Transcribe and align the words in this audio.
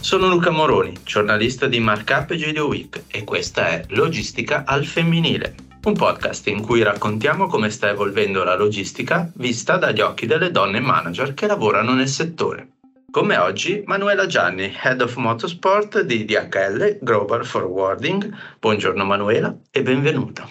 Sono 0.00 0.28
Luca 0.28 0.50
Moroni, 0.50 0.96
giornalista 1.04 1.66
di 1.66 1.78
Markup 1.78 2.30
e 2.30 2.36
Video 2.36 2.66
Week 2.66 3.02
e 3.06 3.22
questa 3.22 3.68
è 3.68 3.84
Logistica 3.90 4.64
al 4.66 4.86
femminile, 4.86 5.54
un 5.84 5.92
podcast 5.92 6.48
in 6.48 6.62
cui 6.62 6.82
raccontiamo 6.82 7.46
come 7.46 7.68
sta 7.68 7.90
evolvendo 7.90 8.42
la 8.42 8.56
logistica 8.56 9.30
vista 9.34 9.76
dagli 9.76 10.00
occhi 10.00 10.24
delle 10.26 10.50
donne 10.50 10.80
manager 10.80 11.34
che 11.34 11.46
lavorano 11.46 11.92
nel 11.92 12.08
settore. 12.08 12.78
Come 13.10 13.36
oggi, 13.36 13.82
Manuela 13.84 14.26
Gianni, 14.26 14.74
Head 14.82 15.02
of 15.02 15.16
Motorsport 15.16 16.00
di 16.00 16.24
DHL 16.24 16.98
Global 17.02 17.44
Forwarding. 17.44 18.34
Buongiorno 18.58 19.04
Manuela 19.04 19.54
e 19.70 19.82
benvenuta. 19.82 20.48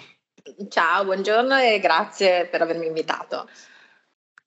Ciao, 0.68 1.04
buongiorno 1.04 1.58
e 1.58 1.80
grazie 1.80 2.46
per 2.46 2.62
avermi 2.62 2.86
invitato. 2.86 3.48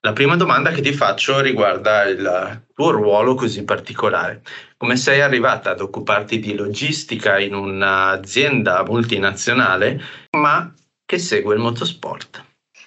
La 0.06 0.12
prima 0.12 0.36
domanda 0.36 0.72
che 0.72 0.82
ti 0.82 0.92
faccio 0.92 1.40
riguarda 1.40 2.04
il 2.04 2.66
tuo 2.76 2.92
ruolo 2.92 3.36
così 3.36 3.64
particolare. 3.64 4.42
Come 4.76 4.98
sei 4.98 5.22
arrivata 5.22 5.70
ad 5.70 5.80
occuparti 5.80 6.40
di 6.40 6.56
logistica 6.56 7.40
in 7.40 7.56
un'azienda 7.56 8.84
multinazionale, 8.84 10.02
ma 10.32 10.74
che 11.06 11.18
segue 11.18 11.54
il 11.54 11.62
motorsport? 11.62 12.44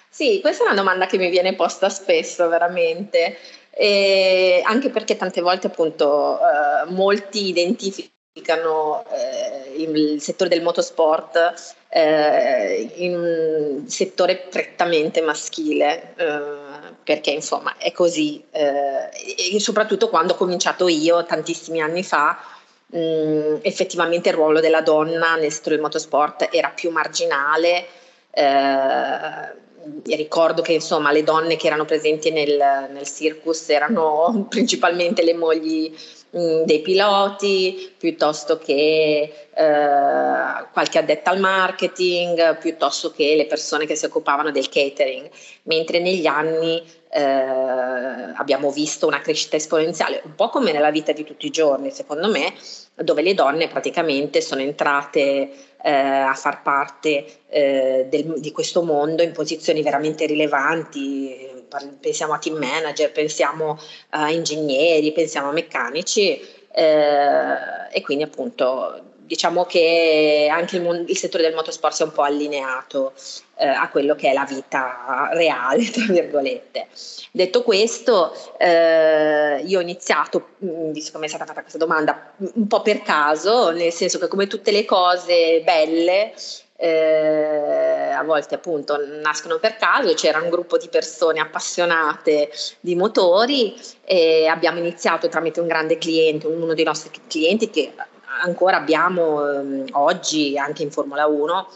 Sì, 0.07 0.39
questa 0.41 0.63
è 0.63 0.67
una 0.67 0.75
domanda 0.75 1.07
che 1.07 1.17
mi 1.17 1.31
viene 1.31 1.55
posta 1.55 1.89
spesso, 1.89 2.47
veramente. 2.49 3.37
E 3.71 4.61
anche 4.63 4.91
perché 4.91 5.17
tante 5.17 5.41
volte 5.41 5.67
appunto 5.67 6.37
eh, 6.37 6.91
molti 6.91 7.47
identificano 7.47 8.16
eh, 9.11 9.81
il 9.81 10.21
settore 10.21 10.49
del 10.49 10.61
motorsport 10.61 11.75
eh, 11.89 12.91
in 12.95 13.15
un 13.15 13.87
settore 13.87 14.37
prettamente 14.49 15.21
maschile, 15.21 16.13
eh, 16.15 16.39
perché 17.03 17.31
insomma 17.31 17.77
è 17.77 17.91
così, 17.91 18.43
eh, 18.51 19.09
e 19.53 19.59
soprattutto 19.59 20.09
quando 20.09 20.33
ho 20.33 20.37
cominciato 20.37 20.87
io 20.87 21.25
tantissimi 21.25 21.81
anni 21.81 22.03
fa, 22.03 22.39
mh, 22.87 22.99
mm, 22.99 23.55
effettivamente 23.61 24.29
il 24.29 24.35
ruolo 24.35 24.59
della 24.59 24.81
donna 24.81 25.35
nel 25.35 25.51
settore 25.51 25.75
del 25.75 25.83
motorsport 25.83 26.49
era 26.51 26.69
più 26.69 26.91
marginale. 26.91 27.85
Eh, 28.31 29.65
ricordo 30.15 30.61
che 30.61 30.73
insomma 30.73 31.11
le 31.11 31.23
donne 31.23 31.55
che 31.55 31.67
erano 31.67 31.85
presenti 31.85 32.29
nel, 32.31 32.89
nel 32.91 33.07
circus 33.07 33.69
erano 33.69 34.45
principalmente 34.49 35.23
le 35.23 35.33
mogli 35.33 35.95
Mm, 36.37 36.63
dei 36.65 36.81
piloti 36.81 37.93
piuttosto 37.97 38.59
che 38.59 39.47
eh, 39.55 40.65
qualche 40.71 40.99
addetta 40.99 41.31
al 41.31 41.39
marketing, 41.39 42.59
piuttosto 42.59 43.11
che 43.11 43.33
le 43.35 43.47
persone 43.47 43.87
che 43.87 43.95
si 43.95 44.05
occupavano 44.05 44.51
del 44.51 44.69
catering, 44.69 45.29
mentre 45.63 45.97
negli 45.99 46.27
anni 46.27 46.83
eh, 47.09 47.23
abbiamo 47.23 48.69
visto 48.69 49.07
una 49.07 49.19
crescita 49.19 49.55
esponenziale, 49.55 50.21
un 50.25 50.35
po' 50.35 50.49
come 50.49 50.71
nella 50.71 50.91
vita 50.91 51.11
di 51.11 51.23
tutti 51.23 51.47
i 51.47 51.51
giorni, 51.51 51.89
secondo 51.89 52.29
me, 52.29 52.53
dove 52.93 53.23
le 53.23 53.33
donne 53.33 53.67
praticamente 53.67 54.39
sono 54.41 54.61
entrate 54.61 55.49
eh, 55.81 55.91
a 55.91 56.33
far 56.35 56.61
parte 56.61 57.25
eh, 57.47 58.05
del, 58.09 58.39
di 58.39 58.51
questo 58.51 58.83
mondo 58.83 59.23
in 59.23 59.31
posizioni 59.31 59.81
veramente 59.81 60.27
rilevanti, 60.27 61.56
pensiamo 61.99 62.33
a 62.33 62.39
team 62.39 62.57
manager, 62.57 63.11
pensiamo 63.11 63.79
a 64.09 64.31
ingegneri, 64.31 65.11
pensiamo 65.11 65.49
a 65.49 65.53
meccanici 65.53 66.39
eh, 66.71 67.89
e 67.91 68.01
quindi 68.01 68.23
appunto 68.23 69.01
diciamo 69.27 69.65
che 69.65 70.47
anche 70.49 70.77
il, 70.77 71.05
il, 71.05 71.17
settore 71.17 71.43
del 71.43 71.53
motorsport 71.53 71.93
si 71.93 72.01
è 72.01 72.05
un 72.05 72.13
po' 72.13 72.21
allineato 72.21 73.11
eh, 73.57 73.67
a 73.67 73.89
quello 73.89 74.15
che 74.15 74.29
è 74.29 74.33
la 74.33 74.45
vita 74.45 75.29
reale, 75.33 75.89
tra 75.91 76.05
virgolette. 76.07 76.87
Detto 77.31 77.61
questo, 77.61 78.33
eh, 78.57 79.61
io 79.65 79.79
ho 79.79 79.81
iniziato, 79.81 80.51
visto 80.59 81.11
che 81.11 81.17
mi 81.17 81.25
è 81.25 81.27
stata 81.27 81.45
fatta 81.45 81.61
questa 81.61 81.77
domanda, 81.77 82.31
un 82.37 82.67
po' 82.67 82.81
per 82.81 83.01
caso, 83.01 83.69
nel 83.71 83.91
senso 83.91 84.17
che 84.17 84.29
come 84.29 84.47
tutte 84.47 84.71
le 84.71 84.85
cose 84.85 85.61
belle, 85.63 86.33
eh, 86.77 88.11
a 88.11 88.23
volte 88.23 88.55
appunto 88.55 88.97
nascono 89.21 89.57
per 89.57 89.75
caso, 89.77 90.13
c'era 90.13 90.39
un 90.39 90.49
gruppo 90.49 90.77
di 90.77 90.87
persone 90.89 91.39
appassionate 91.39 92.51
di 92.79 92.95
motori 92.95 93.75
e 94.05 94.45
abbiamo 94.47 94.77
iniziato 94.79 95.27
tramite 95.27 95.59
un 95.59 95.67
grande 95.67 95.97
cliente, 95.97 96.47
uno 96.47 96.73
dei 96.73 96.85
nostri 96.85 97.11
clienti 97.27 97.69
che 97.69 97.93
ancora 98.41 98.77
abbiamo 98.77 99.49
eh, 99.49 99.85
oggi 99.93 100.57
anche 100.57 100.83
in 100.83 100.91
Formula 100.91 101.25
1 101.25 101.69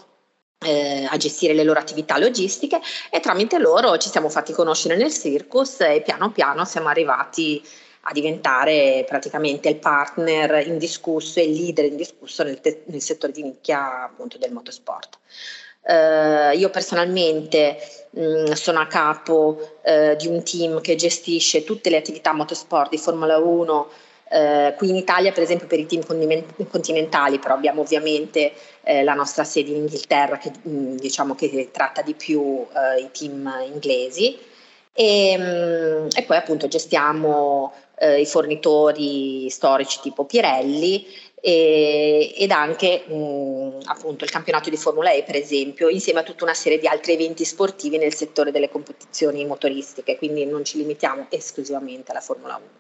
eh, 0.64 1.08
a 1.10 1.18
gestire 1.18 1.54
le 1.54 1.64
loro 1.64 1.80
attività 1.80 2.20
logistiche 2.20 2.80
e 3.10 3.20
tramite 3.20 3.58
loro 3.58 3.98
ci 3.98 4.10
siamo 4.10 4.30
fatti 4.30 4.54
conoscere 4.54 4.96
nel 4.96 5.12
circus 5.12 5.80
e 5.80 6.04
piano 6.06 6.30
piano 6.30 6.66
siamo 6.66 6.88
arrivati 6.88 7.64
a 8.02 8.12
diventare 8.14 9.06
praticamente 9.08 9.70
il 9.70 9.78
partner 9.78 10.66
indiscusso 10.66 11.40
e 11.40 11.44
il 11.44 11.52
leader 11.52 11.86
indiscusso 11.86 12.44
nel, 12.44 12.60
te- 12.60 12.84
nel 12.86 13.02
settore 13.02 13.32
di 13.32 13.44
nicchia 13.44 14.04
appunto 14.04 14.38
del 14.38 14.52
motorsport. 14.52 15.20
Uh, 15.84 16.56
io 16.56 16.70
personalmente 16.70 17.78
mh, 18.12 18.22
mm, 18.22 18.52
sono 18.52 18.80
a 18.80 18.86
capo 18.86 19.80
uh, 19.82 20.16
di 20.16 20.28
un 20.28 20.44
team 20.44 20.80
che 20.80 20.96
gestisce 20.96 21.64
tutte 21.64 21.90
le 21.90 21.98
attività 21.98 22.34
motorsport 22.34 22.90
di 22.90 22.98
Formula 22.98 23.38
1 23.38 23.90
Uh, 24.32 24.74
qui 24.78 24.88
in 24.88 24.96
Italia, 24.96 25.34
per 25.34 25.44
esempio, 25.44 25.68
per 25.68 25.78
i 25.78 25.86
team 25.86 26.06
continentali, 26.70 27.38
però 27.38 27.54
abbiamo 27.54 27.82
ovviamente 27.82 28.54
eh, 28.82 29.04
la 29.04 29.14
nostra 29.14 29.44
sede 29.44 29.72
in 29.72 29.76
Inghilterra 29.76 30.38
che 30.38 30.54
mh, 30.62 30.70
mm, 30.70 30.96
diciamo 30.96 31.36
che 31.36 31.68
tratta 31.70 32.02
di 32.02 32.14
più 32.14 32.66
eh, 32.74 33.02
i 33.02 33.10
team 33.12 33.54
inglesi 33.66 34.40
e, 34.94 35.38
mh, 35.38 35.42
mm, 35.44 36.08
e, 36.16 36.24
poi 36.24 36.38
appunto 36.38 36.70
gestiamo 36.70 37.74
eh, 38.02 38.20
i 38.20 38.26
fornitori 38.26 39.48
storici 39.52 40.00
tipo 40.02 40.26
Pirelli 40.26 41.06
e, 41.40 42.34
ed 42.36 42.50
anche 42.50 43.04
mh, 43.06 43.82
appunto 43.86 44.24
il 44.24 44.32
campionato 44.32 44.72
di 44.72 44.78
Formula 44.78 45.12
E 45.12 45.24
per 45.24 45.36
esempio 45.36 45.88
insieme 45.88 46.22
a 46.22 46.24
tutta 46.24 46.44
una 46.44 46.56
serie 46.56 46.80
di 46.80 46.88
altri 46.88 47.14
eventi 47.14 47.46
sportivi 47.46 48.00
nel 48.00 48.16
settore 48.16 48.52
delle 48.52 48.70
competizioni 48.70 49.46
motoristiche 49.46 50.18
quindi 50.18 50.46
non 50.46 50.66
ci 50.66 50.78
limitiamo 50.78 51.28
esclusivamente 51.30 52.12
alla 52.12 52.22
Formula 52.22 52.56
1. 52.56 52.80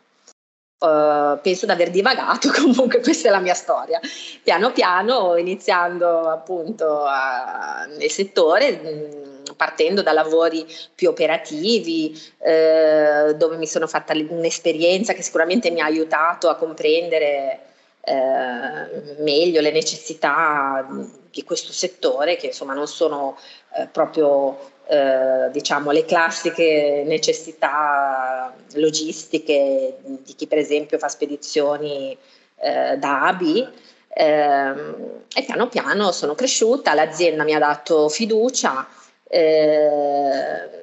Uh, 0.82 1.40
penso 1.44 1.68
di 1.68 1.72
aver 1.72 1.92
divagato, 1.92 2.50
comunque 2.60 3.02
questa 3.02 3.28
è 3.28 3.32
la 3.32 3.40
mia 3.40 3.54
storia. 3.54 4.00
Piano 4.42 4.72
piano, 4.72 5.38
iniziando 5.38 6.28
appunto 6.28 7.04
a, 7.04 7.86
nel 7.86 8.10
settore, 8.10 8.72
mh, 8.72 9.31
partendo 9.62 10.02
da 10.02 10.12
lavori 10.12 10.66
più 10.96 11.10
operativi, 11.10 12.20
eh, 12.40 13.36
dove 13.36 13.58
mi 13.58 13.68
sono 13.68 13.86
fatta 13.86 14.12
un'esperienza 14.14 15.14
che 15.14 15.22
sicuramente 15.22 15.70
mi 15.70 15.82
ha 15.82 15.86
aiutato 15.86 16.50
a 16.50 16.56
comprendere 16.56 17.60
eh, 18.04 19.14
meglio 19.20 19.62
le 19.62 19.70
necessità 19.70 20.84
di 21.30 21.44
questo 21.44 21.74
settore, 21.74 22.38
che 22.38 22.48
insomma 22.48 22.74
non 22.74 22.88
sono 22.88 23.38
eh, 23.76 23.86
proprio 23.86 24.58
eh, 24.88 25.52
diciamo 25.52 25.92
le 25.92 26.06
classiche 26.06 27.04
necessità 27.06 28.52
logistiche 28.74 29.98
di 30.04 30.34
chi 30.34 30.48
per 30.48 30.58
esempio 30.58 30.98
fa 30.98 31.08
spedizioni 31.08 32.18
eh, 32.56 32.98
da 32.98 33.22
A 33.22 33.28
a 33.28 33.34
B. 33.34 33.70
Eh, 34.14 34.74
e 35.34 35.44
piano 35.46 35.70
piano 35.70 36.12
sono 36.12 36.34
cresciuta, 36.34 36.96
l'azienda 36.96 37.44
mi 37.44 37.54
ha 37.54 37.60
dato 37.60 38.10
fiducia, 38.10 38.86
eh, 39.32 40.82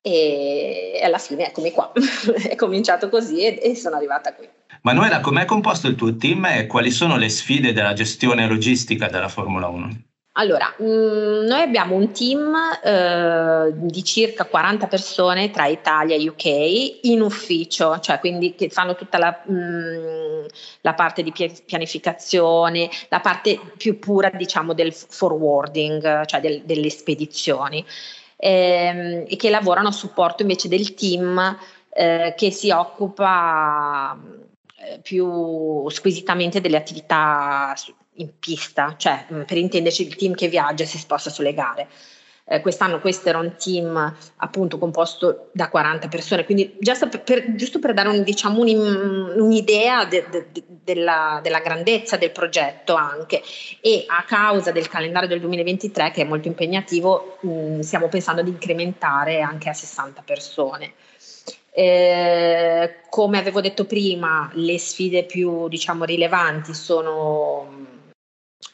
e 0.00 1.00
alla 1.02 1.18
fine 1.18 1.48
eccomi 1.48 1.70
qua, 1.72 1.92
è 2.48 2.54
cominciato 2.56 3.08
così 3.08 3.40
e, 3.40 3.58
e 3.62 3.76
sono 3.76 3.96
arrivata 3.96 4.34
qui. 4.34 4.48
Manuela, 4.82 5.20
com'è 5.20 5.44
composto 5.44 5.86
il 5.86 5.94
tuo 5.94 6.16
team 6.16 6.44
e 6.46 6.66
quali 6.66 6.90
sono 6.90 7.16
le 7.16 7.28
sfide 7.28 7.72
della 7.72 7.94
gestione 7.94 8.46
logistica 8.46 9.08
della 9.08 9.28
Formula 9.28 9.68
1? 9.68 9.88
Allora, 10.36 10.74
mh, 10.76 10.84
mm, 10.84 11.46
noi 11.46 11.60
abbiamo 11.62 11.94
un 11.94 12.10
team 12.12 12.54
eh, 12.82 13.72
di 13.72 14.02
circa 14.02 14.44
40 14.44 14.88
persone 14.88 15.50
tra 15.50 15.66
Italia 15.66 16.16
e 16.16 16.28
UK 16.28 17.04
in 17.06 17.20
ufficio, 17.20 18.00
cioè 18.00 18.18
quindi 18.18 18.54
che 18.54 18.68
fanno 18.68 18.96
tutta 18.96 19.18
la, 19.18 19.42
mh, 19.44 19.54
mm, 19.54 20.23
la 20.82 20.94
parte 20.94 21.22
di 21.22 21.32
pianificazione, 21.32 22.90
la 23.08 23.20
parte 23.20 23.60
più 23.76 23.98
pura 23.98 24.30
diciamo 24.30 24.72
del 24.72 24.92
forwarding, 24.92 26.24
cioè 26.26 26.40
del, 26.40 26.62
delle 26.64 26.90
spedizioni, 26.90 27.84
ehm, 28.36 29.24
e 29.28 29.36
che 29.36 29.50
lavorano 29.50 29.88
a 29.88 29.92
supporto 29.92 30.42
invece 30.42 30.68
del 30.68 30.94
team 30.94 31.58
eh, 31.90 32.34
che 32.36 32.50
si 32.50 32.70
occupa 32.70 34.18
eh, 34.76 34.98
più 35.00 35.88
squisitamente 35.90 36.60
delle 36.60 36.76
attività 36.76 37.74
in 38.14 38.38
pista, 38.38 38.94
cioè 38.96 39.26
mm, 39.32 39.42
per 39.42 39.56
intenderci 39.56 40.06
il 40.06 40.16
team 40.16 40.34
che 40.34 40.48
viaggia 40.48 40.82
e 40.84 40.86
si 40.86 40.98
sposta 40.98 41.30
sulle 41.30 41.54
gare. 41.54 41.88
Eh, 42.46 42.60
quest'anno 42.60 43.00
questo 43.00 43.30
era 43.30 43.38
un 43.38 43.54
team 43.56 44.14
appunto 44.36 44.76
composto 44.76 45.48
da 45.52 45.70
40 45.70 46.08
persone, 46.08 46.44
quindi 46.44 46.76
per, 46.78 47.22
per, 47.22 47.54
giusto 47.54 47.78
per 47.78 47.94
dare 47.94 48.08
un, 48.08 48.22
diciamo, 48.22 48.60
un, 48.60 49.32
un'idea 49.38 50.04
de, 50.04 50.26
de, 50.30 50.48
de, 50.52 50.62
della, 50.66 51.40
della, 51.42 51.60
grandezza 51.60 52.18
del 52.18 52.32
progetto 52.32 52.94
anche 52.94 53.42
e 53.80 54.04
a 54.06 54.24
causa 54.24 54.72
del 54.72 54.88
calendario 54.88 55.26
del 55.26 55.40
2023 55.40 56.10
che 56.10 56.20
è 56.20 56.24
molto 56.26 56.48
impegnativo 56.48 57.38
mh, 57.40 57.48
mm, 57.48 57.80
stiamo 57.80 58.08
pensando 58.08 58.42
di 58.42 58.50
incrementare 58.50 59.40
anche 59.40 59.70
a 59.70 59.74
60 59.74 60.22
persone. 60.22 60.92
Eh, 61.70 62.96
come 63.08 63.38
avevo 63.38 63.62
detto 63.62 63.86
prima, 63.86 64.50
le 64.52 64.78
sfide 64.78 65.24
più 65.24 65.66
diciamo, 65.68 66.04
rilevanti 66.04 66.74
sono 66.74 68.02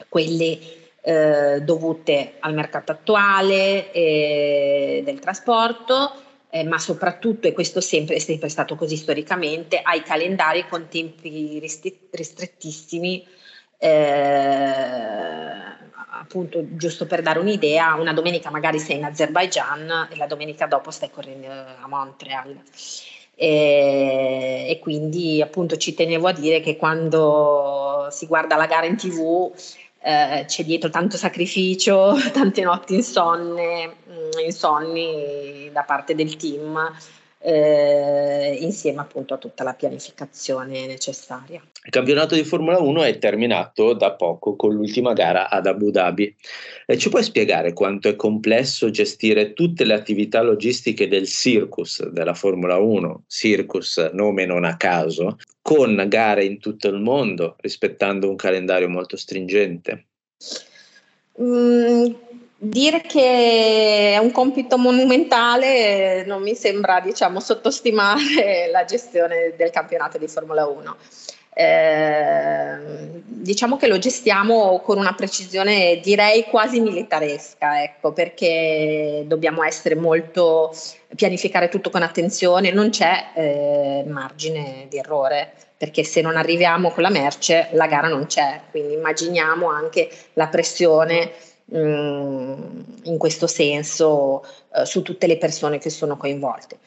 quelle 0.09 0.80
eh, 1.03 1.61
dovute 1.63 2.35
al 2.41 2.55
mercato 2.55 2.93
attuale 2.93 3.91
eh, 3.93 5.03
del 5.05 5.19
trasporto, 5.19 6.13
eh, 6.51 6.65
ma 6.65 6.79
soprattutto, 6.79 7.49
e 7.49 7.53
questo 7.53 7.81
sempre, 7.81 8.17
è 8.17 8.19
sempre 8.19 8.49
stato 8.49 8.75
così 8.75 8.97
storicamente, 8.97 9.81
ai 9.83 10.03
calendari 10.03 10.67
con 10.69 10.89
tempi 10.89 11.59
ristrettissimi 12.11 13.27
eh, 13.83 15.51
appunto 16.21 16.77
giusto 16.77 17.07
per 17.07 17.23
dare 17.23 17.39
un'idea, 17.39 17.95
una 17.95 18.13
domenica 18.13 18.51
magari 18.51 18.79
sei 18.79 18.97
in 18.97 19.05
Azerbaijan 19.05 20.09
e 20.11 20.17
la 20.17 20.27
domenica 20.27 20.67
dopo 20.67 20.91
stai 20.91 21.11
correndo 21.11 21.49
a 21.49 21.87
Montreal. 21.89 22.61
E, 23.35 24.67
e, 24.69 24.79
quindi 24.81 25.41
appunto 25.41 25.79
ci 25.79 25.95
tenevo 25.95 26.29
a 26.29 26.33
dire 26.33 26.61
che 26.61 26.77
quando 26.77 28.09
si 28.11 28.27
guarda 28.27 28.57
la 28.57 28.67
gara 28.67 28.85
in 28.85 28.97
tv 28.97 29.51
eh, 30.03 30.45
c'è 30.47 30.65
dietro 30.65 30.91
tanto 30.91 31.17
sacrificio, 31.17 32.15
tante 32.33 32.63
notti 32.63 32.95
insonne, 32.95 33.97
mm, 34.09 34.45
insonni 34.45 35.71
da 35.73 35.83
parte 35.83 36.15
del 36.15 36.37
team 36.37 36.93
eh, 37.43 38.59
insieme 38.61 39.01
appunto 39.01 39.35
a 39.35 39.39
tutta 39.39 39.65
la 39.65 39.73
pianificazione 39.73 40.87
necessaria. 40.87 41.63
Il 41.83 41.91
campionato 41.91 42.35
di 42.35 42.45
Formula 42.45 42.79
1 42.79 43.03
è 43.05 43.19
terminato 43.19 43.95
da 43.95 44.13
poco 44.13 44.55
con 44.55 44.75
l'ultima 44.75 45.15
gara 45.15 45.49
ad 45.49 45.67
Abu 45.67 45.91
Dhabi. 45.91 46.37
E 46.87 46.99
ci 46.99 47.09
puoi 47.09 47.23
spiegare 47.23 47.73
quanto 47.73 48.09
è 48.09 48.17
complesso 48.17 48.91
gestire 48.91 49.55
tutte 49.55 49.85
le 49.85 49.95
attività 49.95 50.43
logistiche 50.43 51.09
del 51.09 51.27
circus 51.27 52.07
della 52.09 52.35
Formula 52.35 52.77
1, 52.77 53.25
circus 53.27 54.11
nome 54.13 54.45
non 54.45 54.65
a 54.65 54.77
caso, 54.77 55.39
con 55.63 56.05
gare 56.09 56.45
in 56.45 56.59
tutto 56.59 56.89
il 56.89 57.01
mondo, 57.01 57.57
rispettando 57.61 58.29
un 58.29 58.37
calendario 58.37 58.89
molto 58.89 59.17
stringente? 59.17 60.07
Mm, 61.41 62.13
Dire 62.63 63.01
che 63.01 64.13
è 64.13 64.19
un 64.19 64.33
compito 64.33 64.77
monumentale 64.77 66.25
non 66.27 66.43
mi 66.43 66.55
sembra, 66.55 67.01
diciamo, 67.01 67.41
sottostimare 67.41 68.69
la 68.71 68.85
gestione 68.85 69.55
del 69.57 69.71
campionato 69.71 70.19
di 70.19 70.29
Formula 70.29 70.67
1. 70.67 70.97
Eh, 71.55 72.77
diciamo 73.25 73.79
che 73.79 73.87
lo 73.87 73.97
gestiamo 73.97 74.81
con 74.81 74.99
una 74.99 75.15
precisione 75.15 76.01
direi 76.03 76.45
quasi 76.45 76.81
militaresca, 76.81 77.83
ecco, 77.83 78.13
perché 78.13 79.25
dobbiamo 79.27 79.63
essere 79.63 79.95
molto 79.95 80.71
pianificare 81.17 81.71
tutto 81.71 81.89
con 81.89 82.03
attenzione, 82.03 82.73
non 82.73 82.91
c'è 82.91 83.29
eh, 83.37 84.05
margine 84.07 84.85
di 84.91 84.99
errore, 84.99 85.55
perché 85.79 86.05
se 86.05 86.21
non 86.21 86.37
arriviamo 86.37 86.91
con 86.91 87.05
la 87.05 87.11
merce 87.11 87.69
la 87.73 87.87
gara 87.87 88.09
non 88.09 88.27
c'è, 88.27 88.61
quindi 88.71 88.93
immaginiamo 88.93 89.71
anche 89.71 90.11
la 90.35 90.49
pressione 90.49 91.33
in 91.73 93.17
questo 93.19 93.47
senso 93.47 94.45
eh, 94.75 94.85
su 94.85 95.03
tutte 95.03 95.27
le 95.27 95.39
persone 95.39 95.79
che 95.79 95.91
sono 95.91 96.17
coinvolte. 96.17 96.79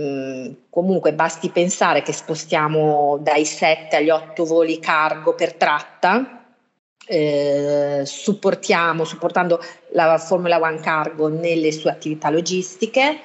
Mm, 0.00 0.52
comunque 0.70 1.12
basti 1.14 1.50
pensare 1.50 2.02
che 2.02 2.12
spostiamo 2.12 3.18
dai 3.20 3.44
7 3.44 3.96
agli 3.96 4.10
8 4.10 4.44
voli 4.44 4.78
cargo 4.78 5.34
per 5.34 5.54
tratta, 5.54 6.44
eh, 7.06 8.02
supportiamo, 8.04 9.04
supportando 9.04 9.60
la 9.92 10.16
Formula 10.18 10.60
One 10.60 10.80
Cargo 10.80 11.28
nelle 11.28 11.72
sue 11.72 11.90
attività 11.90 12.30
logistiche, 12.30 13.18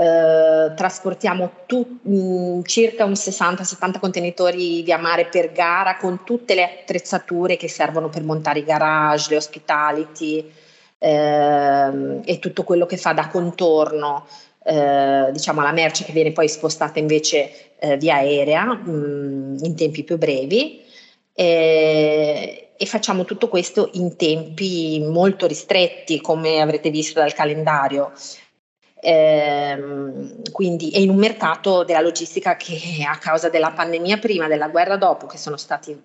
eh, 0.00 0.72
trasportiamo 0.74 1.50
tu, 1.66 1.98
mh, 2.00 2.14
mm, 2.14 2.62
circa 2.62 3.04
un 3.04 3.12
60-70 3.12 3.98
contenitori 3.98 4.82
via 4.82 4.96
mare 4.96 5.26
per 5.26 5.52
gara 5.52 5.98
con 5.98 6.24
tutte 6.24 6.54
le 6.54 6.64
attrezzature 6.64 7.58
che 7.58 7.68
servono 7.68 8.08
per 8.08 8.22
montare 8.22 8.60
i 8.60 8.64
garage, 8.64 9.28
le 9.28 9.36
hospitality 9.36 10.50
eh, 10.96 12.20
e 12.24 12.38
tutto 12.38 12.64
quello 12.64 12.86
che 12.86 12.96
fa 12.96 13.12
da 13.12 13.28
contorno 13.28 14.26
eh, 14.64 15.28
diciamo 15.32 15.60
alla 15.60 15.72
merce 15.72 16.04
che 16.04 16.12
viene 16.12 16.32
poi 16.32 16.48
spostata 16.48 16.98
invece 16.98 17.76
eh, 17.78 17.98
via 17.98 18.14
aerea 18.16 18.64
mh, 18.64 18.90
mm, 18.90 19.56
in 19.64 19.76
tempi 19.76 20.02
più 20.02 20.16
brevi. 20.16 20.82
E 21.34 22.86
facciamo 22.86 23.24
tutto 23.24 23.48
questo 23.48 23.90
in 23.94 24.16
tempi 24.16 25.04
molto 25.06 25.46
ristretti 25.46 26.20
come 26.20 26.60
avrete 26.60 26.90
visto 26.90 27.20
dal 27.20 27.34
calendario 27.34 28.12
Ehm, 29.02 30.42
quindi 30.52 30.90
è 30.90 30.98
in 30.98 31.08
un 31.08 31.16
mercato 31.16 31.84
della 31.84 32.02
logistica 32.02 32.56
che 32.56 33.04
a 33.06 33.16
causa 33.16 33.48
della 33.48 33.72
pandemia 33.72 34.18
prima, 34.18 34.46
della 34.46 34.68
guerra 34.68 34.96
dopo, 34.96 35.26
che 35.26 35.38
sono 35.38 35.56
stati 35.56 35.98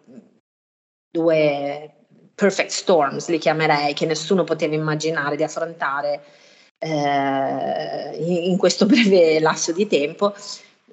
due 1.12 1.94
perfect 2.33 2.69
storms, 2.69 3.27
li 3.30 3.38
chiamerei, 3.38 3.94
che 3.94 4.06
nessuno 4.06 4.44
poteva 4.44 4.75
immaginare 4.75 5.36
di 5.36 5.44
affrontare 5.44 6.21
eh, 6.77 8.47
in, 8.50 8.57
questo 8.57 8.86
breve 8.88 9.39
lasso 9.39 9.71
di 9.74 9.88
tempo, 9.88 10.33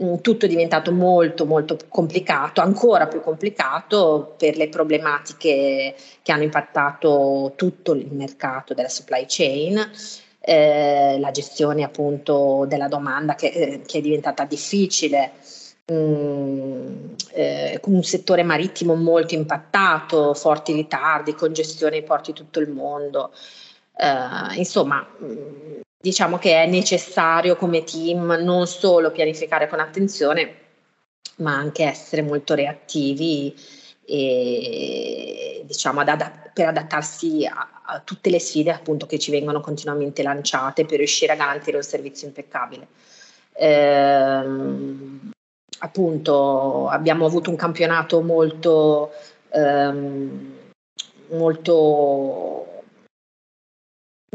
mm, 0.03 0.17
tutto 0.23 0.47
è 0.47 0.49
diventato 0.49 0.93
molto 0.93 1.47
molto 1.47 1.77
complicato, 1.89 2.61
ancora 2.61 3.07
più 3.07 3.21
complicato 3.21 4.35
per 4.37 4.57
le 4.57 4.69
problematiche 4.69 5.95
che 6.23 6.33
hanno 6.33 6.45
impattato 6.45 7.53
tutto 7.57 7.93
il 7.95 8.13
mercato 8.13 8.75
della 8.75 8.89
supply 8.89 9.25
chain 9.29 9.91
eh, 10.45 11.17
la 11.21 11.31
gestione 11.31 11.85
appunto 11.85 12.65
della 12.67 12.89
domanda 12.89 13.35
che, 13.37 13.47
eh, 13.47 13.83
che 13.87 13.99
è 13.99 14.01
diventata 14.01 14.45
difficile, 14.45 15.33
mm, 15.91 17.15
eh, 17.31 17.81
un 17.85 18.03
settore 18.03 18.43
marittimo 18.43 18.95
molto 18.95 19.35
impattato, 19.35 20.35
forti 20.35 20.73
ritardi, 20.73 21.35
congestione 21.35 21.97
ai 21.97 22.03
porti 22.03 22.33
di 22.33 22.39
tutto 22.39 22.59
il 22.59 22.69
mondo. 22.71 23.33
Eh, 23.97 24.57
insomma, 24.57 25.07
mm, 25.23 25.81
diciamo 26.01 26.39
che 26.39 26.63
è 26.63 26.67
necessario 26.67 27.57
come 27.57 27.85
team 27.85 28.39
non 28.43 28.67
solo 28.67 29.13
pianificare 29.13 29.69
con 29.69 29.79
attenzione, 29.79 30.57
ma 31.37 31.55
anche 31.57 31.85
essere 31.85 32.23
molto 32.23 32.55
reattivi 32.55 33.55
e 34.13 35.63
diciamo 35.65 36.01
ad 36.01 36.51
per 36.53 36.69
adattarsi 36.69 37.47
a, 37.47 37.81
a, 37.83 38.01
tutte 38.01 38.29
le 38.29 38.39
sfide 38.39 38.71
appunto 38.71 39.07
che 39.07 39.19
ci 39.19 39.31
vengono 39.31 39.61
continuamente 39.61 40.23
lanciate 40.23 40.85
per 40.85 40.99
riuscire 40.99 41.33
a 41.33 41.37
garantire 41.37 41.79
un 41.79 41.83
servizio 41.83 42.27
impeccabile. 42.27 42.89
Ehm, 43.55 45.31
appunto 45.79 46.89
abbiamo 46.89 47.25
avuto 47.25 47.49
un 47.49 47.57
campionato 47.57 48.21
molto, 48.21 49.13
ehm, 49.49 50.57
molto 51.31 52.83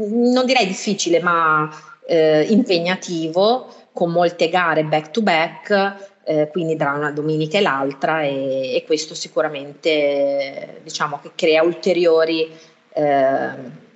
non 0.02 0.44
direi 0.44 0.66
difficile 0.66 1.20
ma 1.20 1.70
eh, 2.04 2.46
impegnativo 2.50 3.72
con 3.92 4.10
molte 4.10 4.48
gare 4.48 4.82
back 4.82 5.10
to 5.12 5.22
back 5.22 6.17
eh, 6.28 6.48
quindi 6.52 6.76
tra 6.76 6.92
una 6.92 7.10
domenica 7.10 7.56
e 7.56 7.62
l'altra 7.62 8.22
e, 8.22 8.74
e 8.74 8.84
questo 8.84 9.14
sicuramente 9.14 10.80
diciamo 10.82 11.18
che 11.22 11.30
crea 11.34 11.62
ulteriori 11.62 12.50
eh, 12.92 13.86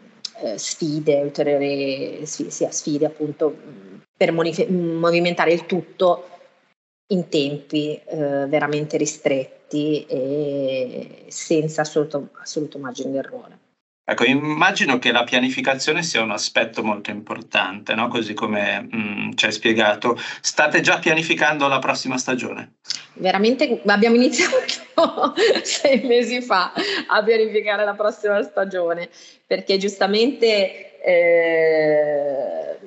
eh 0.42 0.56
sfide, 0.58 1.20
ulteriori 1.20 2.24
sfide, 2.24 2.72
sfide 2.72 3.04
appunto 3.04 3.54
per 4.16 4.32
monif- 4.32 4.66
movimentare 4.66 5.52
il 5.52 5.66
tutto 5.66 6.28
in 7.08 7.28
tempi 7.28 8.00
eh, 8.02 8.46
veramente 8.46 8.96
ristretti 8.96 10.06
e 10.06 11.24
senza 11.28 11.82
assoluto, 11.82 12.30
assoluto 12.40 12.78
margine 12.78 13.10
di 13.10 13.18
errore. 13.18 13.58
Ecco, 14.04 14.24
immagino 14.24 14.98
che 14.98 15.12
la 15.12 15.22
pianificazione 15.22 16.02
sia 16.02 16.22
un 16.22 16.32
aspetto 16.32 16.82
molto 16.82 17.10
importante, 17.10 17.94
no? 17.94 18.08
così 18.08 18.34
come 18.34 18.88
mh, 18.90 18.96
mm, 18.96 19.30
ci 19.34 19.46
hai 19.46 19.52
spiegato. 19.52 20.18
State 20.40 20.80
già 20.80 20.98
pianificando 20.98 21.68
la 21.68 21.78
prossima 21.78 22.18
stagione? 22.18 22.72
Veramente 23.14 23.80
abbiamo 23.86 24.16
iniziato 24.16 24.56
sei 25.62 26.00
mesi 26.02 26.40
fa 26.42 26.72
a 27.06 27.22
pianificare 27.22 27.84
la 27.84 27.94
prossima 27.94 28.42
stagione, 28.42 29.08
perché 29.46 29.76
giustamente 29.76 31.00
eh, 31.00 32.78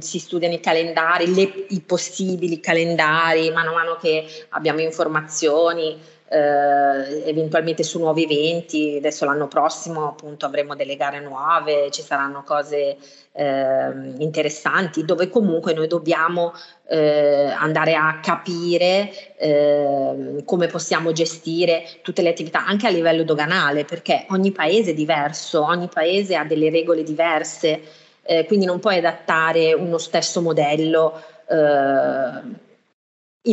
si 0.00 0.18
studiano 0.18 0.54
i 0.54 0.60
calendari, 0.60 1.32
le, 1.32 1.66
i 1.68 1.80
possibili 1.80 2.58
calendari, 2.58 3.50
mano 3.50 3.70
a 3.70 3.74
mano 3.74 3.96
che 3.96 4.26
abbiamo 4.50 4.80
informazioni 4.80 6.18
eh, 6.32 7.28
eventualmente 7.28 7.82
su 7.82 7.98
nuovi 7.98 8.22
eventi, 8.22 8.94
adesso 8.98 9.24
l'anno 9.24 9.48
prossimo 9.48 10.10
appunto 10.10 10.46
avremo 10.46 10.76
delle 10.76 10.94
gare 10.94 11.18
nuove, 11.18 11.90
ci 11.90 12.02
saranno 12.02 12.44
cose 12.44 12.96
eh, 13.32 13.92
interessanti 14.18 15.04
dove 15.04 15.28
comunque 15.28 15.72
noi 15.72 15.88
dobbiamo 15.88 16.52
eh, 16.88 17.46
andare 17.46 17.94
a 17.94 18.20
capire 18.22 19.10
ehm, 19.38 20.44
come 20.44 20.68
possiamo 20.68 21.10
gestire 21.10 21.84
tutte 22.02 22.22
le 22.22 22.28
attività 22.28 22.64
anche 22.64 22.86
a 22.86 22.90
livello 22.90 23.24
doganale 23.24 23.84
perché 23.84 24.26
ogni 24.28 24.52
paese 24.52 24.92
è 24.92 24.94
diverso, 24.94 25.64
ogni 25.64 25.88
paese 25.92 26.36
ha 26.36 26.44
delle 26.44 26.70
regole 26.70 27.02
diverse, 27.02 27.80
eh, 28.22 28.44
quindi 28.46 28.66
non 28.66 28.78
puoi 28.78 28.98
adattare 28.98 29.72
uno 29.72 29.98
stesso 29.98 30.40
modello 30.40 31.20
eh, 31.48 32.68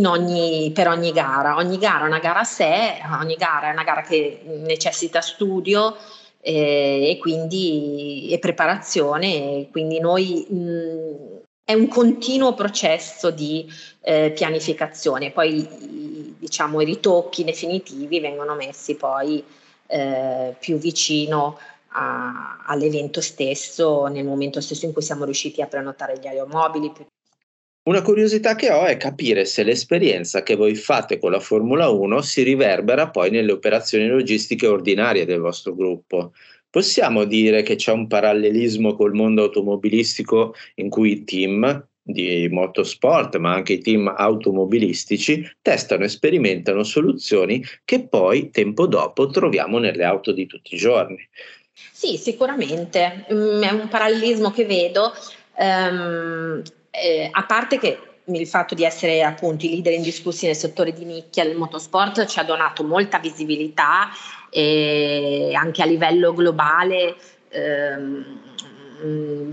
ogni, 0.06 0.72
per 0.74 0.88
ogni 0.88 1.12
gara. 1.12 1.56
Ogni 1.56 1.78
gara 1.78 2.04
è 2.06 2.08
una 2.08 2.20
gara 2.20 2.40
a 2.40 2.44
sé, 2.44 3.02
ogni 3.20 3.36
gara 3.36 3.70
è 3.70 3.72
una 3.72 3.84
gara 3.84 4.02
che 4.02 4.42
necessita 4.46 5.22
studio 5.22 5.96
eh, 6.42 7.10
e 7.12 7.18
quindi 7.20 8.30
e 8.32 8.40
preparazione. 8.40 9.68
quindi 9.72 10.00
noi 10.00 10.46
mh, 10.50 11.38
è 11.64 11.74
un 11.74 11.88
continuo 11.88 12.54
processo 12.54 13.32
di 13.32 13.68
eh, 14.02 14.32
pianificazione. 14.32 15.32
Poi 15.32 16.36
diciamo 16.40 16.82
i 16.82 16.86
ritocchi 16.86 17.44
definitivi 17.44 18.20
vengono 18.20 18.56
messi 18.56 18.96
poi 18.96 19.44
eh, 19.88 20.56
più 20.60 20.78
vicino 20.78 21.58
all'evento 21.90 23.22
stesso, 23.22 24.06
nel 24.06 24.24
momento 24.24 24.62
stesso 24.62 24.86
in 24.86 24.94
cui 24.94 25.02
siamo 25.02 25.26
riusciti 25.26 25.64
a 25.64 25.68
prenotare 25.68 26.20
gli 26.20 26.28
aeromobili, 26.28 26.92
una 27.88 28.02
curiosità 28.02 28.56
che 28.56 28.70
ho 28.70 28.86
è 28.86 28.98
capire 28.98 29.46
se 29.46 29.64
l'esperienza 29.64 30.44
che 30.44 30.56
voi 30.56 30.76
fate 30.76 31.20
con 31.20 31.32
la 31.32 31.40
Formula 31.40 31.88
1 31.88 32.22
si 32.22 32.44
riverbera 32.44 33.10
poi 33.10 33.30
nelle 33.30 33.54
operazioni 33.54 34.08
logistiche 34.08 34.68
ordinarie 34.68 35.26
del 35.26 35.40
vostro 35.40 35.74
gruppo. 35.74 36.34
Possiamo 36.70 37.24
dire 37.24 37.64
che 37.64 37.76
c'è 37.76 37.94
un 37.94 38.08
parallelismo 38.08 38.94
col 38.94 39.14
mondo 39.14 39.44
automobilistico 39.44 40.54
in 40.76 40.90
cui 40.90 41.12
i 41.12 41.24
team 41.24 41.88
di 42.02 42.48
motorsport, 42.50 43.38
ma 43.38 43.54
anche 43.54 43.74
i 43.74 43.80
team 43.80 44.14
automobilistici, 44.16 45.50
testano 45.62 46.04
e 46.04 46.10
sperimentano 46.10 46.84
soluzioni 46.84 47.64
che 47.86 48.06
poi 48.06 48.50
tempo 48.50 48.86
dopo 48.86 49.28
troviamo 49.28 49.78
nelle 49.80 50.04
auto 50.04 50.34
di 50.34 50.46
tutti 50.46 50.76
i 50.76 50.78
giorni. 50.78 51.26
Sì, 51.92 52.18
sicuramente, 52.18 53.26
mm, 53.32 53.62
è 53.62 53.72
un 53.72 53.88
parallelismo 53.88 54.52
che 54.52 54.66
vedo. 54.66 55.14
Um, 55.60 56.62
eh, 57.02 57.30
a 57.32 57.44
parte 57.44 57.78
che 57.78 58.00
il 58.26 58.48
fatto 58.48 58.76
di 58.76 58.84
essere 58.84 59.24
appunto 59.24 59.66
i 59.66 59.70
leader 59.70 59.94
indiscussi 59.94 60.46
nel 60.46 60.56
settore 60.56 60.92
di 60.92 61.06
nicchia 61.06 61.46
del 61.46 61.56
motorsport 61.56 62.26
ci 62.26 62.40
ha 62.40 62.44
donato 62.44 62.84
molta 62.84 63.20
visibilità 63.20 64.10
e 64.50 65.52
anche 65.54 65.82
a 65.82 65.86
livello 65.86 66.34
globale 66.34 67.16
ehm, 67.50 68.36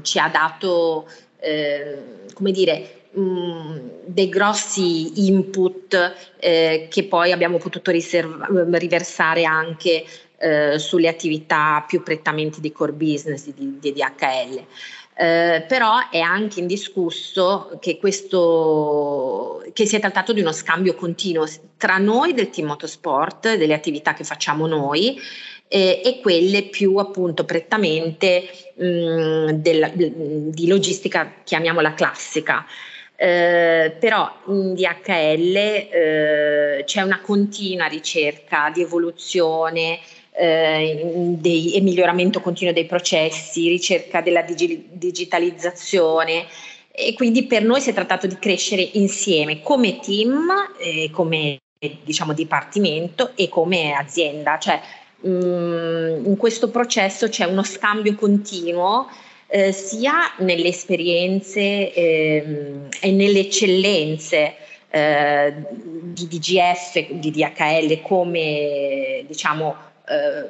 ci 0.03 0.19
ha 0.19 0.29
dato 0.29 1.09
eh, 1.39 2.27
come 2.33 2.51
dire 2.51 3.04
dei 3.15 4.29
grossi 4.29 5.27
input 5.29 6.15
eh, 6.39 6.89
che 6.91 7.05
poi 7.05 7.33
abbiamo 7.33 7.59
potuto 7.59 7.91
riserva- 7.91 8.49
riversare 8.79 9.45
anche 9.45 10.05
eh, 10.39 10.79
sulle 10.79 11.09
attività 11.09 11.85
più 11.87 12.03
prettamente 12.03 12.61
di 12.61 12.73
core 12.73 12.93
business 12.93 13.45
di, 13.45 13.79
di 13.79 13.93
DHL. 13.93 14.65
Eh, 15.17 15.65
però 15.69 16.09
è 16.11 16.19
anche 16.19 16.59
indiscusso 16.59 17.79
che, 17.81 17.99
questo, 17.99 19.65
che 19.73 19.87
si 19.87 19.95
è 19.95 20.01
trattato 20.01 20.33
di 20.33 20.41
uno 20.41 20.51
scambio 20.51 20.95
continuo 20.95 21.47
tra 21.77 21.99
noi 21.99 22.35
del 22.35 22.51
team 22.51 22.67
motorsport, 22.67 23.55
delle 23.55 23.75
attività 23.75 24.13
che 24.13 24.25
facciamo 24.25 24.67
noi, 24.67 25.17
eh, 25.69 26.03
e 26.05 26.21
quelle 26.21 26.65
più 26.65 26.97
appunto 26.97 27.45
prettamente 27.45 28.49
mh, 28.75 29.53
della, 29.53 29.91
di 29.95 30.67
logistica, 30.67 31.33
chiamiamola 31.45 31.95
classica. 31.95 32.67
Eh, 33.25 33.97
però 33.99 34.31
in 34.49 34.75
DHL 34.75 35.57
eh, 35.57 36.83
c'è 36.85 37.01
una 37.01 37.23
continua 37.23 37.87
ricerca 37.87 38.71
di 38.71 38.83
evoluzione 38.83 39.99
eh, 40.33 41.33
dei, 41.39 41.73
e 41.73 41.81
miglioramento 41.81 42.43
continuo 42.43 42.75
dei 42.75 42.85
processi, 42.85 43.71
ricerca 43.71 44.21
della 44.21 44.43
digi- 44.43 44.89
digitalizzazione. 44.91 46.45
E 46.91 47.15
quindi 47.15 47.47
per 47.47 47.65
noi 47.65 47.81
si 47.81 47.89
è 47.89 47.95
trattato 47.95 48.27
di 48.27 48.39
crescere 48.39 48.83
insieme 48.93 49.63
come 49.63 50.01
team, 50.01 50.53
eh, 50.79 51.09
come 51.11 51.61
diciamo 51.79 52.35
dipartimento 52.35 53.31
e 53.37 53.49
come 53.49 53.95
azienda, 53.95 54.59
cioè 54.59 54.79
mh, 55.21 55.29
mm, 55.31 56.27
in 56.27 56.37
questo 56.37 56.69
processo 56.69 57.29
c'è 57.31 57.47
uno 57.47 57.63
scambio 57.63 58.15
continuo 58.17 59.09
eh, 59.55 59.71
sia 59.71 60.35
nelle 60.39 60.67
esperienze 60.67 61.93
ehm, 61.93 62.89
e 63.01 63.13
nelle 63.13 63.39
eccellenze 63.39 64.55
eh, 64.91 65.55
di 65.71 66.27
DGF, 66.27 67.11
di 67.13 67.31
DHL 67.31 68.01
come 68.03 69.23
diciamo 69.29 69.77
eh, 70.09 70.49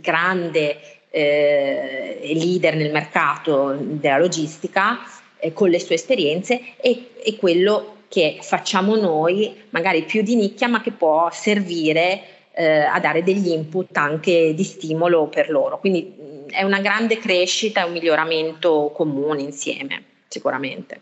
grande 0.00 0.76
eh, 1.10 2.30
leader 2.32 2.76
nel 2.76 2.92
mercato 2.92 3.76
della 3.76 4.18
logistica 4.18 5.00
eh, 5.40 5.52
con 5.52 5.68
le 5.68 5.80
sue 5.80 5.96
esperienze 5.96 6.60
e, 6.80 7.10
e 7.24 7.34
quello 7.36 8.02
che 8.06 8.38
facciamo 8.40 8.94
noi, 8.94 9.62
magari 9.70 10.04
più 10.04 10.22
di 10.22 10.36
nicchia, 10.36 10.68
ma 10.68 10.80
che 10.80 10.92
può 10.92 11.28
servire 11.32 12.22
eh, 12.52 12.82
a 12.82 13.00
dare 13.00 13.24
degli 13.24 13.48
input 13.48 13.96
anche 13.96 14.54
di 14.54 14.62
stimolo 14.62 15.26
per 15.26 15.50
loro. 15.50 15.80
Quindi 15.80 16.33
è 16.54 16.62
una 16.62 16.80
grande 16.80 17.18
crescita 17.18 17.82
e 17.82 17.84
un 17.84 17.92
miglioramento 17.92 18.92
comune 18.94 19.42
insieme, 19.42 20.04
sicuramente. 20.28 21.00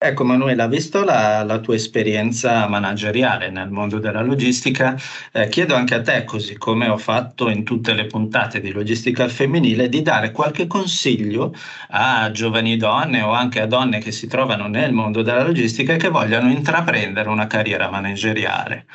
Ecco 0.00 0.22
Manuela, 0.22 0.68
visto 0.68 1.02
la, 1.02 1.42
la, 1.42 1.58
tua 1.58 1.74
esperienza 1.74 2.68
manageriale 2.68 3.50
nel 3.50 3.68
mondo 3.68 3.98
della 3.98 4.22
logistica, 4.22 4.96
eh, 5.32 5.48
chiedo 5.48 5.74
anche 5.74 5.96
a 5.96 6.02
te, 6.02 6.22
così 6.22 6.56
come 6.56 6.86
ho 6.86 6.98
fatto 6.98 7.48
in 7.48 7.64
tutte 7.64 7.94
le 7.94 8.06
puntate 8.06 8.60
di 8.60 8.70
Logistica 8.70 9.24
al 9.24 9.32
Femminile, 9.32 9.88
di 9.88 10.00
dare 10.00 10.30
qualche 10.30 10.68
consiglio 10.68 11.52
a 11.88 12.30
giovani 12.30 12.76
donne 12.76 13.22
o 13.22 13.32
anche 13.32 13.60
a 13.60 13.66
donne 13.66 13.98
che 13.98 14.12
si 14.12 14.28
trovano 14.28 14.68
nel 14.68 14.92
mondo 14.92 15.22
della 15.22 15.42
logistica 15.42 15.94
e 15.94 15.96
che 15.96 16.10
vogliono 16.10 16.48
intraprendere 16.48 17.28
una 17.28 17.48
carriera 17.48 17.90
manageriale. 17.90 18.86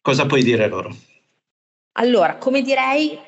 Cosa 0.00 0.24
puoi 0.24 0.42
dire 0.42 0.66
loro? 0.66 0.96
Allora, 1.98 2.36
come 2.36 2.62
direi, 2.62 3.18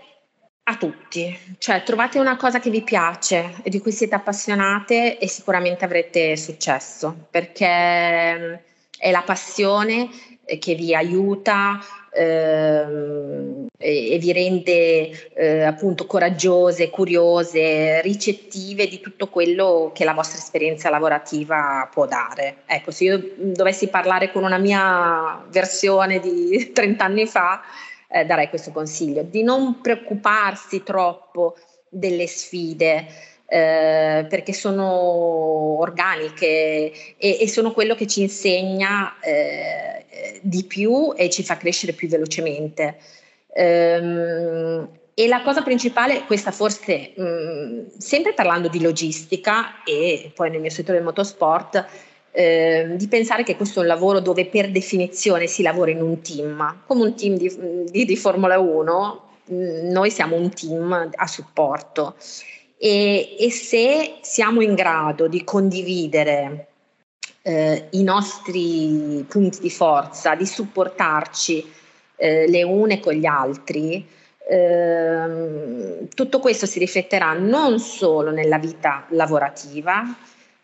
a 0.70 0.76
tutti, 0.76 1.36
cioè 1.58 1.82
trovate 1.82 2.18
una 2.18 2.36
cosa 2.36 2.60
che 2.60 2.70
vi 2.70 2.82
piace 2.82 3.54
e 3.62 3.70
di 3.70 3.80
cui 3.80 3.92
siete 3.92 4.14
appassionate 4.14 5.18
e 5.18 5.28
sicuramente 5.28 5.84
avrete 5.84 6.36
successo 6.36 7.26
perché 7.30 8.38
mm, 8.38 8.54
è 8.98 9.10
la 9.10 9.22
passione 9.22 10.08
che 10.58 10.74
vi 10.74 10.94
aiuta 10.94 11.78
ehm, 12.12 13.66
e, 13.78 14.12
e, 14.12 14.18
vi 14.18 14.32
rende 14.32 15.32
eh, 15.34 15.62
appunto 15.62 16.06
coraggiose, 16.06 16.90
curiose, 16.90 18.00
ricettive 18.02 18.88
di 18.88 19.00
tutto 19.00 19.28
quello 19.28 19.90
che 19.94 20.04
la 20.04 20.12
vostra 20.12 20.38
esperienza 20.38 20.90
lavorativa 20.90 21.88
può 21.92 22.06
dare. 22.06 22.58
Ecco, 22.66 22.90
se 22.90 23.04
io 23.04 23.30
dovessi 23.36 23.88
parlare 23.88 24.32
con 24.32 24.44
una 24.44 24.58
mia 24.58 25.44
versione 25.50 26.18
di 26.18 26.70
30 26.74 27.04
anni 27.04 27.26
fa, 27.26 27.60
eh, 28.10 28.24
darei 28.24 28.48
questo 28.48 28.70
consiglio, 28.72 29.22
di 29.22 29.42
non 29.42 29.80
preoccuparsi 29.80 30.82
troppo 30.82 31.56
delle 31.88 32.26
sfide. 32.26 33.28
Eh, 33.52 34.26
perché 34.28 34.52
sono 34.52 34.86
organiche 35.80 37.16
e, 37.16 37.38
e, 37.40 37.48
sono 37.48 37.72
quello 37.72 37.96
che 37.96 38.06
ci 38.06 38.20
insegna 38.20 39.18
eh, 39.18 40.38
di 40.40 40.62
più 40.62 41.12
e 41.16 41.28
ci 41.30 41.42
fa 41.42 41.56
crescere 41.56 41.92
più 41.92 42.06
velocemente. 42.06 42.96
Ehm, 43.52 44.88
e 45.14 45.26
la 45.26 45.42
cosa 45.42 45.62
principale, 45.62 46.22
questa 46.24 46.50
forse, 46.50 47.12
mh, 47.14 47.22
mm, 47.22 47.86
sempre 47.98 48.32
parlando 48.32 48.68
di 48.68 48.80
logistica 48.80 49.82
e 49.84 50.30
poi 50.34 50.50
nel 50.50 50.60
mio 50.60 50.70
settore 50.70 50.96
del 50.96 51.04
motorsport, 51.04 51.86
eh, 52.32 52.92
di 52.94 53.08
pensare 53.08 53.42
che 53.42 53.56
questo 53.56 53.80
è 53.80 53.82
un 53.82 53.88
lavoro 53.88 54.20
dove 54.20 54.46
per 54.46 54.70
definizione 54.70 55.46
si 55.46 55.62
lavora 55.62 55.90
in 55.90 56.00
un 56.00 56.20
team, 56.20 56.82
come 56.86 57.02
un 57.02 57.14
team 57.14 57.36
di, 57.36 57.52
di, 57.90 58.04
di 58.04 58.16
Formula 58.16 58.58
1, 58.58 59.22
mm, 59.52 59.90
noi 59.90 60.10
siamo 60.10 60.36
un 60.36 60.50
team 60.50 61.10
a 61.14 61.26
supporto. 61.26 62.14
E, 62.78 63.36
e 63.38 63.50
se 63.50 64.18
siamo 64.22 64.62
in 64.62 64.74
grado 64.74 65.28
di 65.28 65.44
condividere 65.44 66.68
eh, 67.42 67.88
i 67.90 68.02
nostri 68.02 69.24
punti 69.28 69.60
di 69.60 69.70
forza, 69.70 70.34
di 70.34 70.46
supportarci 70.46 71.70
eh, 72.16 72.48
le 72.48 72.62
une 72.62 73.00
con 73.00 73.14
gli 73.14 73.26
altri, 73.26 74.06
ehm, 74.48 76.08
tutto 76.14 76.38
questo 76.38 76.66
si 76.66 76.78
rifletterà 76.78 77.32
non 77.32 77.78
solo 77.78 78.30
nella 78.30 78.58
vita 78.58 79.06
lavorativa, 79.10 80.04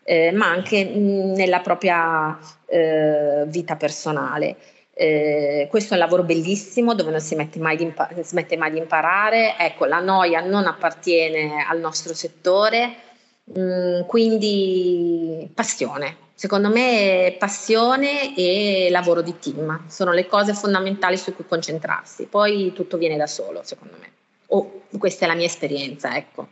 eh, 0.09 0.31
ma 0.31 0.47
anche 0.47 0.85
nella 0.85 1.59
propria 1.59 2.39
eh, 2.65 3.43
vita 3.47 3.75
personale. 3.75 4.55
Eh, 4.93 5.67
questo 5.69 5.93
è 5.93 5.97
un 5.97 6.03
lavoro 6.03 6.23
bellissimo 6.23 6.95
dove 6.95 7.11
non 7.11 7.19
si, 7.19 7.35
mai 7.35 7.81
impa- 7.81 8.09
smette 8.21 8.55
mai 8.55 8.71
di 8.71 8.77
imparare. 8.77 9.57
Ecco, 9.59 9.83
la 9.83 9.99
noia 9.99 10.39
non 10.39 10.65
appartiene 10.65 11.65
al 11.67 11.81
nostro 11.81 12.13
settore, 12.13 12.95
mh, 13.43 14.05
quindi 14.05 15.51
passione. 15.53 16.15
Secondo 16.33 16.69
me 16.69 17.35
passione 17.37 18.33
e 18.33 18.87
lavoro 18.89 19.21
di 19.21 19.37
team 19.39 19.89
sono 19.89 20.13
le 20.13 20.25
cose 20.25 20.53
fondamentali 20.53 21.17
su 21.17 21.35
cui 21.35 21.45
concentrarsi. 21.45 22.27
Poi 22.27 22.71
tutto 22.71 22.95
viene 22.95 23.17
da 23.17 23.27
solo, 23.27 23.59
secondo 23.63 23.97
me. 23.99 24.11
O 24.47 24.57
oh, 24.57 24.97
questa 24.97 25.25
è 25.25 25.27
la 25.27 25.35
mia 25.35 25.47
esperienza, 25.47 26.15
ecco. 26.15 26.47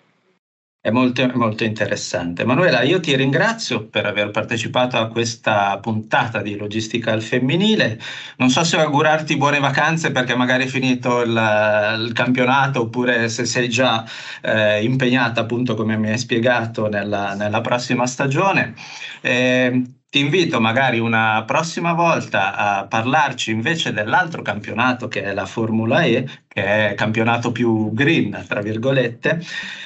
È 0.86 0.92
molto, 0.92 1.28
molto 1.34 1.64
interessante. 1.64 2.46
Manuela, 2.46 2.84
io 2.84 3.00
ti 3.00 3.16
ringrazio 3.16 3.88
per 3.88 4.06
aver 4.06 4.30
partecipato 4.30 4.98
a 4.98 5.08
questa 5.08 5.80
puntata 5.80 6.44
di 6.44 6.56
Logistica 6.56 7.12
al 7.12 7.24
Femminile. 7.24 8.00
Non 8.38 8.52
so 8.52 8.64
se 8.64 8.78
augurarti 8.78 9.36
buone 9.36 9.58
vacanze 9.58 10.12
perché 10.12 10.36
magari 10.36 10.66
è 10.66 10.68
finito 10.68 11.22
il, 11.24 11.32
il 11.32 12.12
campionato 12.14 12.82
oppure 12.82 13.30
se 13.30 13.46
sei 13.46 13.68
già 13.68 14.06
eh, 14.44 14.84
impegnata, 14.84 15.42
appunto, 15.42 15.74
come 15.74 15.98
mi 15.98 16.12
hai 16.12 16.20
spiegato, 16.20 16.88
nella, 16.88 17.34
nella 17.34 17.62
prossima 17.62 18.06
stagione. 18.06 18.76
Eh, 19.22 19.82
ti 20.10 20.20
invito 20.20 20.62
magari 20.62 21.00
una 21.00 21.44
prossima 21.46 21.94
volta 21.94 22.56
a 22.56 22.86
parlarci 22.86 23.52
invece 23.52 23.92
dell'altro 23.92 24.42
campionato 24.42 25.08
che 25.08 25.24
è 25.24 25.34
la 25.34 25.46
Formula 25.46 26.04
E, 26.04 26.26
che 26.48 26.64
è 26.64 26.90
il 26.92 26.96
campionato 26.96 27.52
più 27.52 27.92
green, 27.94 28.46
tra 28.48 28.62
virgolette. 28.62 29.42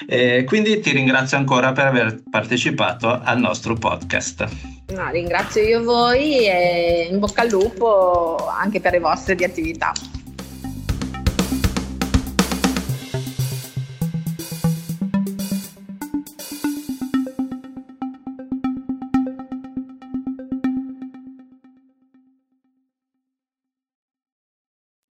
E 0.07 0.43
quindi 0.45 0.79
ti 0.81 0.91
ringrazio 0.91 1.37
ancora 1.37 1.71
per 1.71 1.87
aver 1.87 2.21
partecipato 2.29 3.19
al 3.23 3.39
nostro 3.39 3.73
podcast. 3.73 4.47
No, 4.89 5.09
ringrazio 5.09 5.63
io 5.63 5.83
voi 5.83 6.47
e 6.47 7.07
in 7.09 7.19
bocca 7.19 7.41
al 7.41 7.49
lupo 7.49 8.47
anche 8.49 8.79
per 8.79 8.91
le 8.91 8.99
vostre 8.99 9.35
di 9.35 9.43
attività. 9.43 9.91